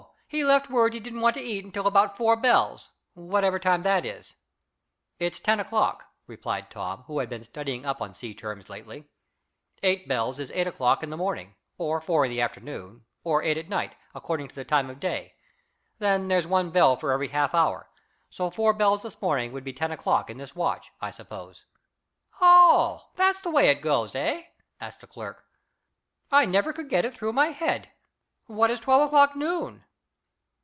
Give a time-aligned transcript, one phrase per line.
[0.33, 4.05] He left word he didn't want to eat until about four bells, whatever time that
[4.05, 4.37] is."
[5.19, 9.09] "It's ten o'clock," replied Tom, who had been studying up on sea terms lately.
[9.83, 13.57] "Eight bells is eight o'clock in the morning, or four in the afternoon or eight
[13.57, 15.33] at night, according to the time of day.
[15.99, 17.89] Then there's one bell for every half hour,
[18.29, 21.65] so four bells this morning would be ten o'clock in this watch, I suppose."
[22.39, 24.43] "Oh, that's the way it goes, eh?"
[24.79, 25.43] asked the clerk.
[26.31, 27.91] "I never could get it through my head.
[28.45, 29.83] What is twelve o'clock noon?"